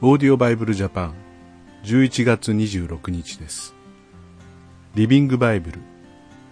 [0.00, 1.14] オーディオバイブルジャパン
[1.82, 3.74] 11月26日です。
[4.94, 5.80] リビングバイブル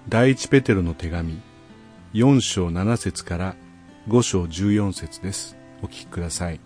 [0.08, 1.40] 第一ペテロの手紙
[2.12, 3.54] 4章7節から
[4.08, 5.56] 5章14節です。
[5.80, 6.60] お聞きください。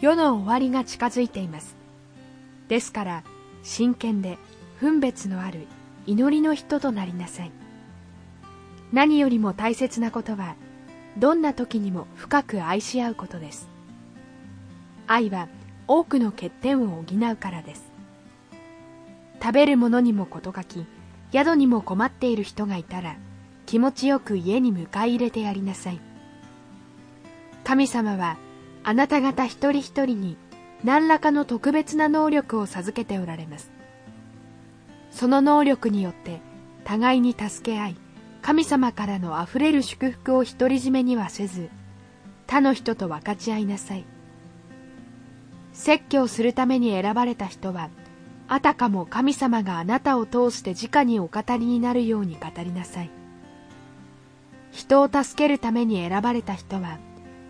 [0.00, 1.76] 世の終わりが近づいています。
[2.68, 3.22] ですから
[3.62, 4.38] 真剣で
[4.80, 5.66] 分別のある
[6.06, 7.52] 祈りの人となりなさい。
[8.94, 10.56] 何よりも大切なことは
[11.18, 13.68] どんな時にも深く愛し合うことです。
[15.06, 15.48] 愛は
[15.86, 17.92] 多くの欠点を補うからです。
[19.40, 20.86] 食べるものにも事欠き
[21.32, 23.16] 宿にも困っている人がいたら
[23.66, 26.00] 気持ちよく家に迎え入れてやりなさい。
[27.64, 28.36] 神様は
[28.84, 30.36] あなた方一人一人に
[30.84, 33.70] 何らかの特別な能力を授けておられます。
[35.10, 36.40] その能力によって
[36.84, 37.96] 互いに助け合い
[38.42, 41.70] 神様からのあふれる祝福を独り占めにはせず
[42.46, 44.04] 他の人と分かち合いなさい。
[45.72, 47.88] 説教するために選ばれた人は
[48.48, 53.10] あたかも神様があなたを通して直にお語りになるように語りなさい。
[54.70, 56.98] 人を助けるために選ばれた人は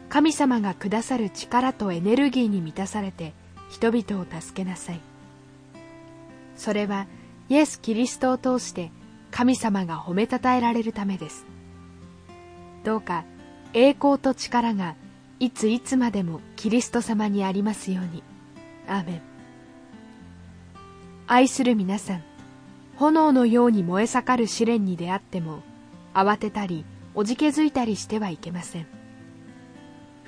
[0.09, 3.33] 神様がくださる力とエネルギーに満たされて
[3.71, 5.01] 人々を助けなさい。
[6.55, 7.07] それは
[7.49, 8.93] イエス・キリストを通して
[9.33, 11.47] 神様が褒めたたえられるためです。
[12.85, 13.25] どうか
[13.73, 14.95] 栄光と力が
[15.41, 18.23] いついつまでもキリスト様にありますように。
[18.87, 19.23] アーメン。
[21.27, 22.23] 愛する皆さん
[22.97, 25.63] 炎のように燃え盛る試練に出会っても
[26.13, 28.87] 慌てたりおじけづいたりしてはいけません。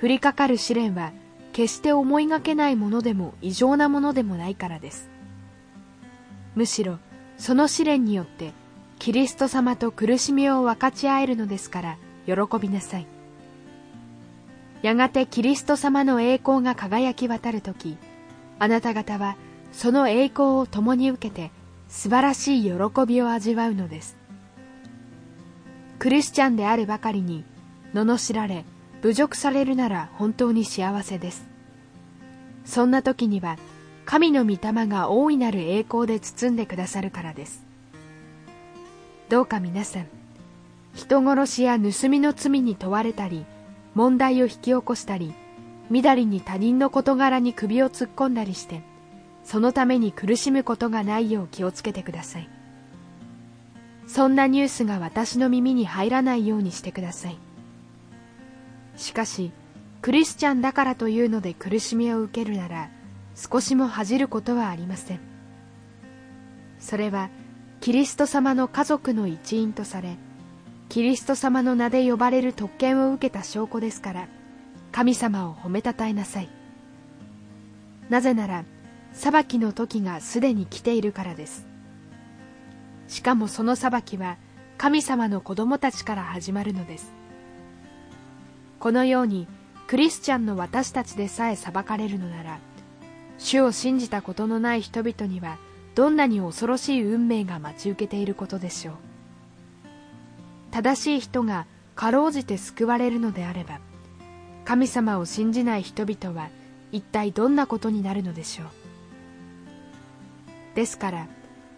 [0.01, 1.11] 降りかかる試練は
[1.53, 5.09] 決して思いがけないものでも異常なものでもないからです。
[6.55, 6.97] むしろ
[7.37, 8.53] その試練によって
[8.99, 13.07] キリスト様と苦しみを分かち合えるのですから喜びなさい。
[14.81, 17.97] やがてキリスト様の栄光が輝き渡る時
[18.59, 19.35] あなた方は
[19.71, 21.51] その栄光を共に受けて
[21.89, 22.71] 素晴らしい喜
[23.07, 24.17] びを味わうのです。
[25.97, 27.43] クリスチャンであるばかりに
[27.93, 28.65] 罵られ
[29.01, 31.47] 侮辱されるなら本当に幸せです。
[32.63, 33.57] そんな時には
[34.05, 37.64] 神の御霊が大いなる栄光で包んでくださるからです。
[39.29, 40.07] どうか皆さん
[40.93, 43.45] 人殺しや盗みの罪に問われたり
[43.95, 45.33] 問題を引き起こしたり
[45.89, 48.83] みだりに他人の事柄に首を突っ込んだりして
[49.43, 52.49] そのために苦しむことがないよう気をつけてください。
[54.07, 57.37] そんなニュースが私の耳に入らないようにしてください。
[58.97, 59.51] しかし
[60.01, 62.89] クリスチャンだからというので苦しみを受けるなら
[63.35, 65.19] 少しも恥じることはありません。
[66.79, 67.29] それは
[67.85, 70.17] キリスト様の家族の一員とされ
[70.89, 74.27] キリスト様の名で呼ばれる特権を受けた証拠ですから
[74.91, 76.49] 神様を褒めたたえなさい。
[78.09, 78.65] なぜなら
[79.13, 81.67] 裁きの時がすでに来ているからです。
[83.07, 84.39] しかもその裁きは
[84.79, 87.13] 神様の子供たちから始まるのです。
[88.79, 89.47] このように
[89.85, 92.57] クリスチャンの私たちでさえ裁かれるのなら
[93.37, 95.59] 主を信じたことのない人々には
[95.95, 98.95] どんなに恐ろしい運命が待ち受けていることでしょう。
[100.71, 103.79] 正しい人がかろうじて救われるのであれば
[104.65, 106.49] 神様を信じない人々は
[106.91, 108.67] 一体どんなことになるのでしょう。
[110.75, 111.27] ですから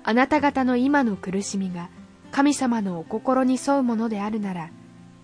[0.04, 1.90] あなた方の今の苦しみが
[2.32, 4.72] 神様のお心に沿うものであるなら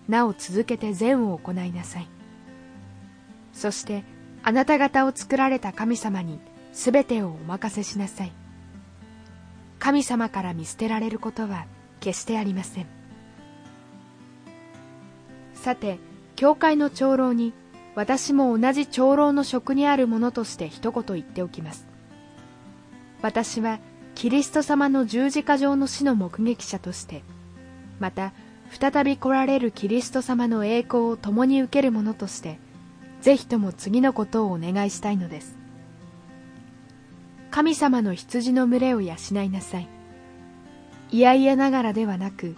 [0.06, 2.08] なお続けて善を行いなさい。
[3.52, 4.04] そして
[4.44, 6.38] あなた方を作られた神様に
[6.72, 8.43] 全てをお任せしなさい。
[9.84, 11.66] 神様から見捨てられることは
[12.00, 12.86] 決してありません。
[15.52, 15.98] さて
[16.36, 17.52] 教会の長老に
[17.94, 21.86] 私も同じ長老の職にあるものとして一言言っておきます。
[23.20, 23.78] 私は
[24.14, 27.22] キリスト様の十字架上の死の目撃者として
[28.00, 28.32] また
[28.70, 32.58] 再び来られるキリスト様の栄光を共に受ける者として
[33.20, 35.63] ぜひとも次のことをお願いしたいのです。
[37.54, 39.86] 神様の羊の群れを養いなさい。
[41.12, 42.56] いやいやながらではなく、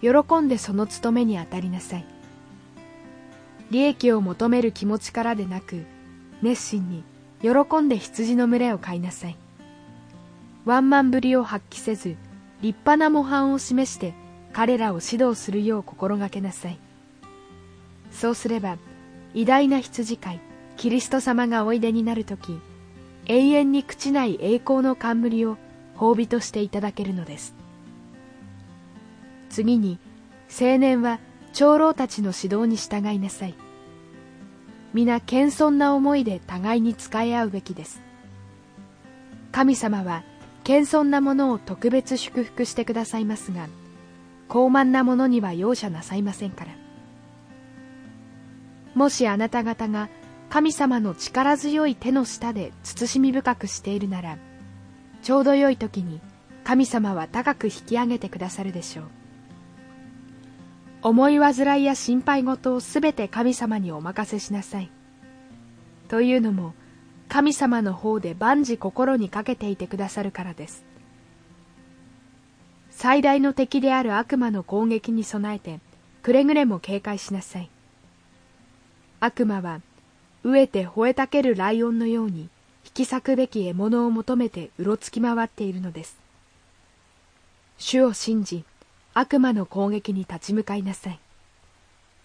[0.00, 2.06] 喜んでその務めに当たりなさい。
[3.70, 5.84] 利益を求める気持ちからでなく、
[6.40, 7.04] 熱心に
[7.42, 9.36] 喜んで羊の群れを飼いなさい。
[10.64, 12.16] ワンマンぶりを発揮せず、
[12.62, 14.14] 立派な模範を示して
[14.54, 16.78] 彼らを指導するよう心がけなさい。
[18.10, 18.78] そうすれば、
[19.34, 20.40] 偉大な羊飼い、
[20.78, 22.58] キリスト様がおいでになるとき、
[23.28, 25.58] 永遠に朽ちない栄光の冠を
[25.96, 27.54] 褒美としていただけるのです。
[29.50, 29.98] 次に
[30.48, 31.20] 青年は
[31.52, 33.54] 長老たちの指導に従いなさい。
[34.94, 38.00] 皆謙遜な思いで互いに使い合うべきです。
[39.52, 40.22] 神様は
[40.64, 43.68] 謙遜なものを特別祝福してくださいますが
[44.48, 46.72] 高慢なものには容赦なさいませんから。
[48.94, 50.08] もしあなた方が
[50.50, 54.38] 神様の力強い手の下で慎み深くしているなら
[55.22, 56.20] ちょうど良い時に
[56.64, 59.04] 神様は高く引き上げてくださるでしょう。
[61.00, 64.90] 思い煩いや心配事をすべて神様にお任せしなさい。
[66.08, 66.74] というのも
[67.28, 70.84] 神様の方で万事心にかけていてくださるからです。
[72.90, 75.80] 最大の敵である悪魔の攻撃に備えて
[76.22, 77.70] くれぐれも警戒しなさい。
[79.20, 79.80] 悪魔は
[80.48, 82.48] 飢えて吠えたけるライオンのように
[82.84, 86.16] 引き裂くべき獲物を求めてうろつき回っているのです。
[87.76, 88.64] 主を信じ
[89.12, 91.20] 悪魔の攻撃に立ち向かいなさい。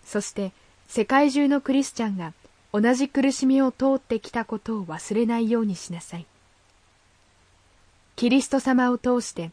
[0.05, 0.53] そして
[0.87, 2.33] 世界中のクリスチャンが
[2.71, 6.25] 同じ苦しみを通ってきたことを忘れないようにしなさい。
[8.15, 9.51] キリスト様を通して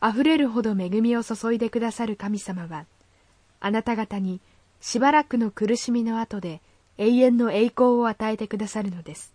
[0.00, 2.86] あふれるほど恵みを注いでくださる神様は
[3.60, 4.40] あなた方に
[4.80, 6.60] しばらくの苦しみの後で
[6.98, 9.32] 永遠の栄光を与えてくださるのです。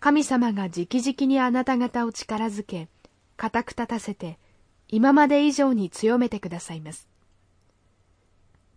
[0.00, 2.88] 神様が直々にあなた方を力づけ
[3.36, 4.38] 固く立たせて
[4.88, 7.08] 今まで以上に強めてくださいます。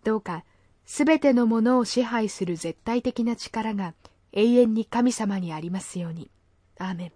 [0.03, 0.43] どうか
[0.85, 3.93] すべてのものを支配する絶対的な力が
[4.31, 6.29] 永遠に神様にありますように。
[6.79, 7.11] アーメン。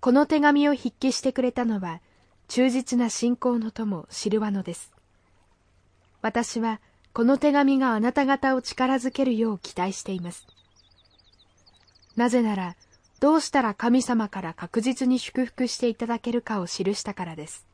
[0.00, 2.00] この手紙を筆記してくれたのは
[2.48, 4.92] 忠実な信仰の友シルワノです。
[6.22, 6.80] 私は
[7.14, 10.48] この手紙があなた方を力づけるよう期待しています。
[12.16, 12.74] なぜなら、
[13.20, 17.64] どうしたら神様から確実に祝福していただけるかを記したからです。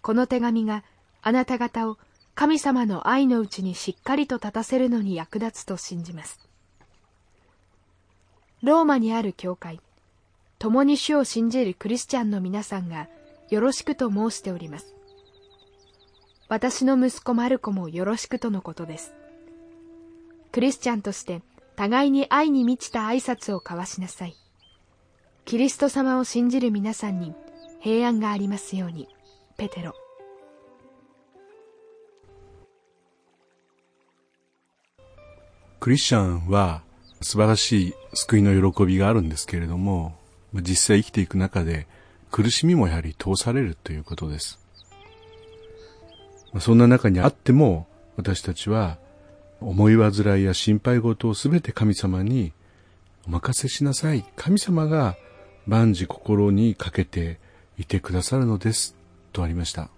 [0.00, 0.84] この手紙が
[1.20, 1.98] あなた方を
[2.34, 6.40] 神様の愛のうちにしっかりと立たせるのに役立つと信じます。
[8.62, 9.80] ローマにある教会、
[10.58, 13.08] 共に主を信じるクリスチャンの皆さんが
[13.50, 14.94] よろしくと申しております。
[16.52, 19.14] 私の息子マルコもよろしくとのことです。
[20.52, 21.40] クリスチャンとして
[21.76, 24.36] 互いに愛に満ちた挨拶を交わしなさい。
[25.46, 27.34] キリスト様を信じる皆さんに
[27.80, 29.08] 平安がありますように。
[29.56, 29.94] ペテロ。
[35.80, 36.82] クリスチャンは
[37.22, 40.18] 素晴らしい救いの喜びがあるんですけれども、
[40.52, 41.86] 実際生きていく中で
[42.30, 44.61] 苦しみもやはり通されるということです。
[46.60, 48.98] そんな中にあっても、私たちは、
[49.60, 52.52] 思い煩いや心配事をすべて神様に
[53.26, 54.24] お任せしなさい。
[54.36, 55.16] 神様が
[55.66, 57.38] 万事心にかけて
[57.78, 58.96] いてくださるのです。
[59.32, 59.88] とありました。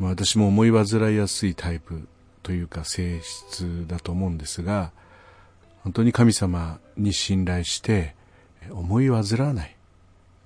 [0.00, 2.08] 私も思い煩いやすいタイプ
[2.42, 4.92] というか性質だと思うんですが、
[5.82, 8.14] 本当に神様に信頼して
[8.70, 9.76] 思い煩わない。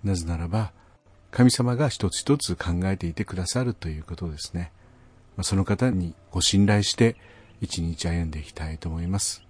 [0.03, 0.73] なぜならば、
[1.34, 4.70] 神様が一つ一つ考えていてくださるということですね。
[5.42, 7.16] その方にご信頼して
[7.60, 9.42] 一日歩んでいきたいと思います。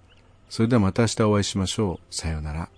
[0.49, 2.15] それではまた明日お会いしましょう。
[2.15, 2.69] さようなら。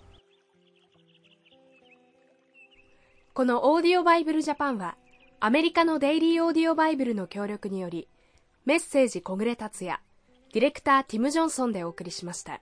[3.34, 4.98] このオーディオバイブルジャパンは
[5.40, 8.10] アメリカのデイリーオーディオバイブルの協力により
[8.66, 10.00] メッセージ小暮達也
[10.52, 12.60] ディレクターティム・ジョンソンでお送りしました。